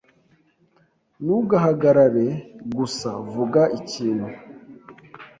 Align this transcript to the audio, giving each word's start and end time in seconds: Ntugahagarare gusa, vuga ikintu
Ntugahagarare 1.23 2.27
gusa, 2.77 3.09
vuga 3.33 3.61
ikintu 3.79 4.27